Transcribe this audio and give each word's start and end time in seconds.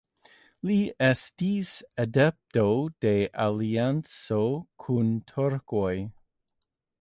Li 0.67 0.75
estis 1.07 1.73
adepto 2.03 2.63
de 3.05 3.13
alianco 3.45 4.41
kun 4.87 5.13
turkoj. 5.33 5.93